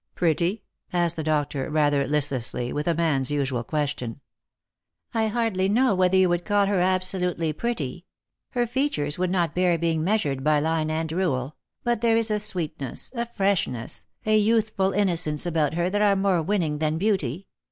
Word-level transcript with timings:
"Pretty?" 0.15 0.63
asked 0.91 1.15
the 1.15 1.21
doctor 1.23 1.69
rather 1.69 2.07
listlessly, 2.07 2.73
with 2.73 2.87
a 2.87 2.95
man's 2.95 3.29
usual 3.29 3.63
question." 3.63 4.19
I 5.13 5.27
hardly 5.27 5.69
know 5.69 5.93
whether 5.93 6.17
you 6.17 6.27
would 6.29 6.43
call 6.43 6.65
her 6.65 6.79
absolutely 6.79 7.53
pretty. 7.53 8.07
Her 8.53 8.65
features 8.65 9.19
would 9.19 9.29
not 9.29 9.53
bear 9.53 9.77
being 9.77 10.03
measured 10.03 10.43
by 10.43 10.59
line 10.59 10.89
and 10.89 11.11
rule; 11.11 11.55
but 11.83 12.01
there 12.01 12.17
is 12.17 12.31
a 12.31 12.39
sweetness, 12.39 13.11
a 13.13 13.27
freshness, 13.27 14.03
a 14.25 14.39
youthful 14.39 14.91
innocence 14.91 15.45
about 15.45 15.75
her 15.75 15.87
that 15.91 16.01
are 16.01 16.15
more 16.15 16.41
winning 16.41 16.79
than 16.79 16.97
beauty. 16.97 17.45